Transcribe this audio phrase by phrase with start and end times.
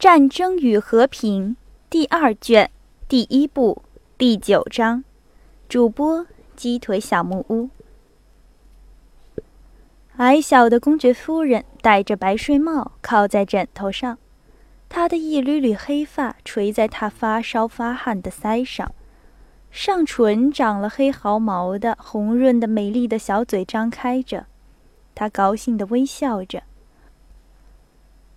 [0.00, 1.50] 战争与和平》
[1.90, 2.70] 第二卷
[3.06, 3.82] 第一部
[4.16, 5.04] 第九章。
[5.68, 6.26] 主播：
[6.56, 7.68] 鸡腿小木屋。
[10.16, 14.16] 矮小的公爵夫人戴着白睡帽，靠在枕头上，
[14.88, 18.94] 她的一缕缕黑发垂在她发烧发汗的腮上，
[19.70, 24.46] 上唇长了黑毫毛的红润的美丽的小嘴张开着，
[25.14, 26.62] 她高兴地微笑着。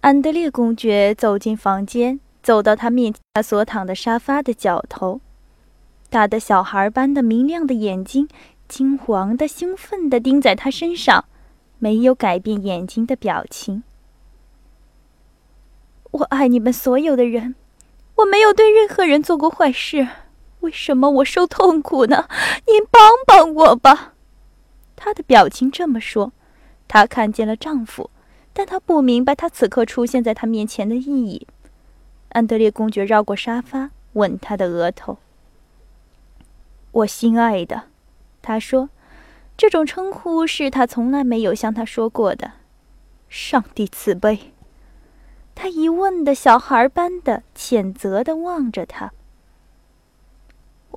[0.03, 5.21] 安德烈公爵走进房间，走到他面前，他所躺的沙发的脚头，
[6.11, 8.27] 他的小孩般的明亮的眼睛，
[8.67, 11.23] 金黄的、兴奋地盯在他身上。
[11.79, 13.83] 没有改变眼睛的表情。
[16.11, 17.55] 我爱你们所有的人，
[18.15, 20.05] 我没有对任何人做过坏事，
[20.59, 22.27] 为什么我受痛苦呢？
[22.67, 24.15] 您帮帮我吧。
[24.97, 26.33] 她的表情这么说。
[26.89, 28.09] 她看见了丈夫，
[28.53, 31.47] 但他不明白他此刻出现在他面前的意义。
[32.29, 35.17] 安德烈公爵绕过沙发，吻他的额头。
[36.91, 37.83] 我心爱的，
[38.41, 38.89] 他说。
[39.55, 42.53] 这种称呼是他从来没有向他说过的。
[43.29, 44.51] 上帝慈悲！
[45.53, 49.11] 他疑问的小孩般的、谴责的望着他。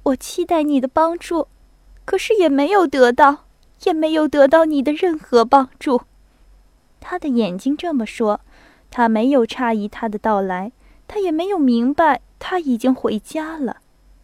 [0.04, 1.48] 我期待你的帮助，
[2.06, 3.44] 可是也没有得到，
[3.84, 6.00] 也没有得到你的任何帮助。
[7.08, 8.40] 他的眼睛这么说。
[8.90, 10.72] 他没有诧异他的到来，
[11.06, 13.76] 他也没有明白他已经回家了。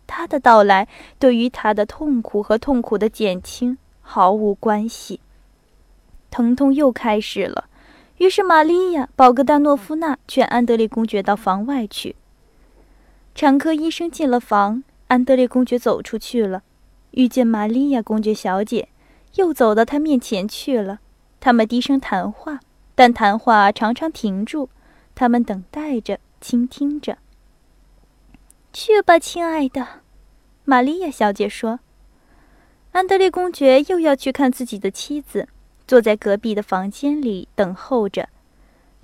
[0.08, 0.88] 他的到来
[1.20, 3.78] 对于他的痛苦和痛苦的减轻。
[4.04, 5.20] 毫无关系。
[6.28, 7.66] 疼痛又开始了，
[8.18, 12.16] 于是玛利亚·保格达诺夫娜劝安德烈公爵到房外去。
[13.34, 16.62] 产科医生进了房，安德烈公爵走出去了，
[17.12, 18.88] 遇见玛利亚公爵小姐，
[19.36, 20.98] 又走到他面前去了。
[21.40, 22.60] 他们低声谈话，
[22.94, 24.68] 但谈话常常停住，
[25.14, 27.18] 他们等待着，倾听着。
[28.72, 29.86] 去吧，亲爱的，
[30.64, 31.80] 玛利亚小姐说。
[32.92, 35.48] 安德烈公爵又要去看自己的妻子，
[35.86, 38.28] 坐在隔壁的房间里等候着。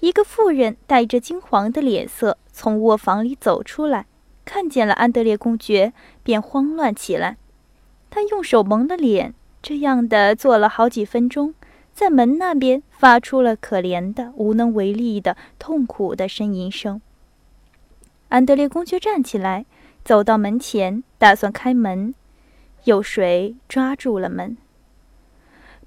[0.00, 4.06] 一个妇人带着金黄的脸色从卧房里走出来，
[4.44, 7.36] 看见了安德烈公爵，便慌乱起来。
[8.10, 11.54] 他用手蒙了脸，这样的坐了好几分钟，
[11.98, 17.00] 在门那边发出了可怜的、无能为力的、痛苦的呻吟声。
[18.28, 19.66] 安德烈公爵站起来，
[20.04, 22.14] 走到门前，打算开门。
[22.84, 24.56] 有谁抓住了门？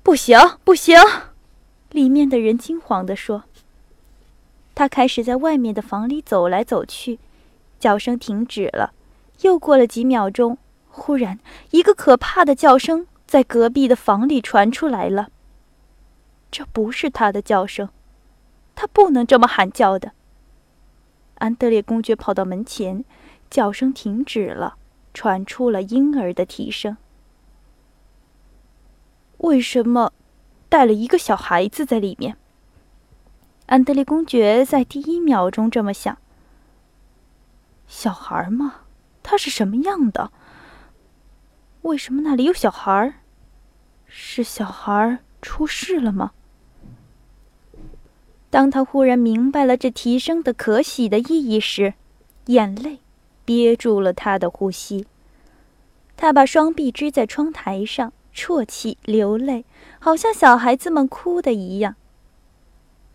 [0.04, 1.00] 不行，不行！
[1.92, 3.46] 里面的人惊慌地说。
[4.76, 7.20] 他开始在外面的房里走来走去，
[7.80, 8.92] 叫声停止了。
[9.44, 10.58] 又过了几秒钟，
[10.90, 11.40] 忽然
[11.70, 15.30] 一个可怕的叫声在隔壁的房里传出来了。
[16.52, 17.90] 这不是他的叫声，
[18.76, 20.12] 他不能这么喊叫的。
[21.36, 23.04] 安德烈公爵跑到门前，
[23.50, 24.76] 叫声停止了。
[25.14, 26.96] 传出了婴儿的啼声。
[29.40, 30.14] 为什么
[30.70, 32.38] 带了一个小孩子在里面？
[33.66, 36.18] 安德烈公爵在第一秒钟这么想。
[37.88, 38.86] 小孩吗？
[39.22, 40.32] 他是什么样的？
[41.82, 43.16] 为什么那里有小孩？
[44.06, 46.32] 是小孩出事了吗？
[48.52, 51.96] 当他忽然明白了这提升的可喜的意义时，
[52.46, 53.00] 眼泪。
[53.44, 55.08] 憋住了他的呼吸。
[56.16, 59.66] 他把双臂支在窗台上，啜泣流泪，
[60.00, 61.96] 好像小孩子们哭的一样。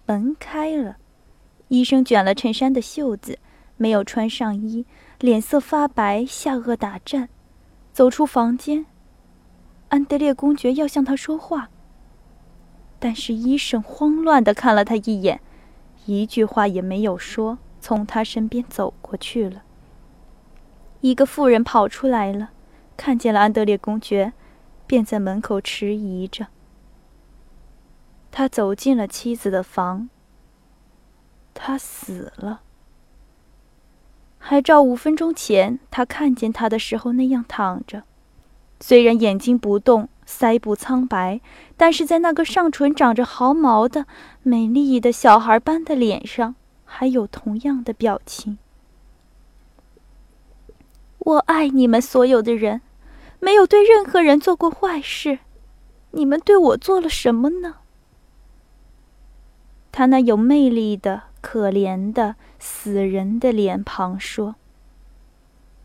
[0.05, 0.97] 门开了，
[1.69, 3.39] 医生卷了衬衫的袖子，
[3.77, 4.85] 没有穿上衣，
[5.21, 7.29] 脸色发白，下颚打颤，
[7.93, 8.85] 走出房间。
[9.89, 11.71] 安德烈公爵要向他说话，
[12.99, 15.41] 但是医生慌乱地看了他一眼，
[16.07, 19.63] 一句话也没有说，从他身边走过去了。
[21.01, 22.51] 一个妇人跑出来了，
[22.97, 24.33] 看见了安德烈公爵，
[24.87, 26.47] 便在门口迟疑着。
[28.33, 30.09] 他走进了妻子的房。
[31.55, 32.61] 他死了，
[34.39, 38.03] 还照五分钟前他看见他的时候那样躺着，
[38.81, 41.41] 虽然眼睛不动，腮部苍白，
[41.77, 44.07] 但是在那个上唇长着毫毛的
[44.43, 48.59] 美丽的小孩般的脸上，还有同样的表情。
[51.19, 52.83] 我爱你们所有的人，
[53.41, 55.39] 没有对任何人做过坏事。
[56.13, 57.77] 你们对我做了什么呢？
[59.93, 64.57] 他那有魅力的、可怜的、死人的脸庞说。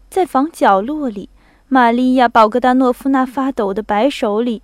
[0.09, 1.29] 在房角落里，
[1.73, 4.61] 玛利亚·保格达诺夫那发抖的白手里，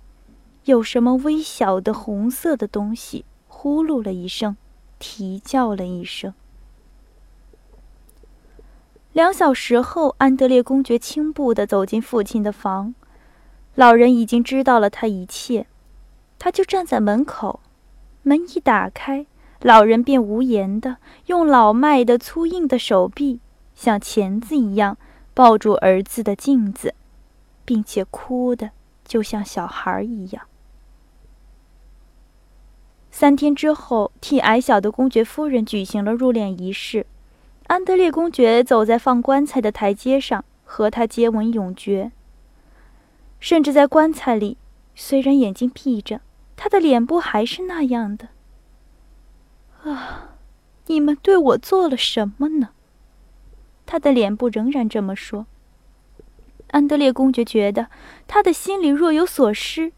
[0.64, 4.58] 有什么微小的红色的东西，呼噜了一声，
[4.98, 6.34] 啼叫了一声。
[9.14, 12.94] 两小时后，安德烈公爵轻步地走进父亲的房，
[13.74, 15.66] 老人已经知道了他一切，
[16.38, 17.60] 他就站在门口，
[18.22, 19.24] 门一打开，
[19.62, 23.40] 老人便无言地用老迈的粗硬的手臂，
[23.74, 24.98] 像钳子一样
[25.38, 26.96] 抱住儿子的镜子，
[27.64, 28.72] 并且哭的
[29.04, 30.48] 就像小孩一样。
[33.12, 37.06] 三天之后，替矮小的公爵夫人举行了入殓仪式。
[37.68, 42.10] 安德烈公爵走在放棺材的台阶上，和他接吻永诀。
[43.38, 44.56] 甚至在棺材里，
[44.96, 46.20] 虽然眼睛闭着，
[46.56, 48.30] 他的脸部还是那样的。
[49.84, 50.30] 啊，
[50.86, 52.70] 你们对我做了什么呢？
[53.88, 55.46] 他的脸部仍然这么说。
[56.72, 57.88] 安德烈公爵觉得
[58.26, 59.92] 他的心里若有所失，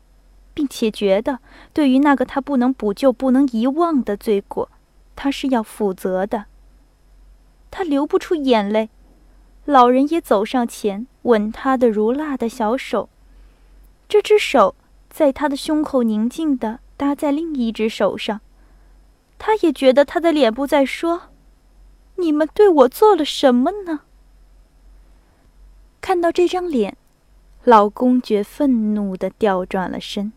[0.55, 1.41] 并且觉得
[1.73, 4.71] 对于那个他不能补救、不能遗忘的罪过，
[5.17, 6.45] 他是要负责的。
[7.73, 8.91] 他流不出眼泪，
[9.65, 13.09] 老人也走上前吻他的如蜡的小手，
[14.09, 14.77] 这只手
[15.09, 18.41] 在他的胸口宁静地搭在另一只手上。
[19.39, 21.23] 他也觉得他的脸部在说
[22.21, 24.01] ：“你们对我做了什么呢？”
[26.01, 26.97] 看到这张脸，
[27.65, 30.33] 老公爵愤怒地调转了身。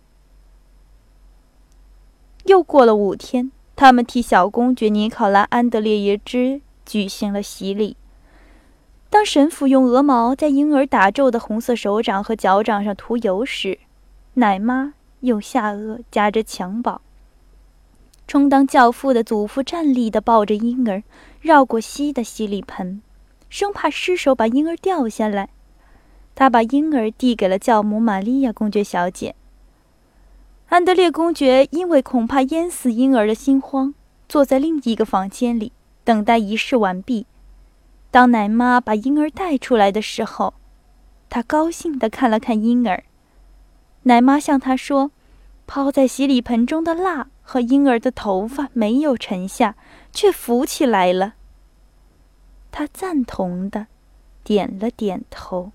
[2.45, 6.61] 又过了五天，他们替小公爵尼考拉·安德烈耶之。
[6.85, 7.95] 举行了洗礼。
[9.09, 13.79] 当神父用鹅毛在婴儿打皱的红色手掌和脚掌上涂油时，
[14.33, 16.99] 奶妈用下颚夹着襁褓。
[18.33, 21.03] 充当教父的祖父站立地抱着婴儿，
[21.39, 22.99] 绕过溪的洗礼盆，
[23.47, 25.49] 生怕失手把婴儿掉下来。
[26.33, 29.35] 他把婴儿递给了教母玛利亚公爵小姐。
[30.69, 33.93] 安德烈公爵因为恐怕淹死婴儿的心慌，
[34.27, 35.71] 坐在另一个房间里。
[36.03, 37.27] 等待仪式完毕，
[38.09, 40.55] 当奶妈把婴儿带出来的时候，
[41.29, 43.03] 他高兴地看了看婴儿。
[44.01, 45.11] 奶妈向他说
[45.67, 49.75] ：“泡在洗礼盆中的蜡和婴儿的头发没有沉下，
[50.11, 51.35] 却浮起来了。”
[52.71, 53.85] 他赞同的
[54.43, 55.71] 点了点头。